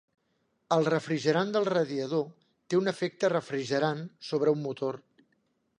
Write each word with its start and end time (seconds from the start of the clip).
El 0.75 0.87
refrigerant 0.87 1.51
del 1.55 1.67
radiador 1.69 2.25
té 2.73 2.79
un 2.81 2.93
efecte 2.93 3.33
refrigerant 3.35 4.05
sobre 4.31 4.57
un 4.57 4.65
motor. 4.69 4.99